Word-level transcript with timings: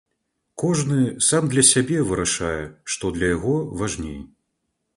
Кожны 0.61 1.01
сам 1.25 1.43
для 1.51 1.63
сябе 1.71 1.99
вырашае, 2.09 2.63
што 2.95 3.13
для 3.19 3.27
яго 3.35 3.55
важней. 3.83 4.19